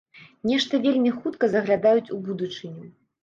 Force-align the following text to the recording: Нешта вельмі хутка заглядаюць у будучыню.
Нешта 0.51 0.77
вельмі 0.85 1.11
хутка 1.17 1.49
заглядаюць 1.53 2.13
у 2.17 2.19
будучыню. 2.29 2.89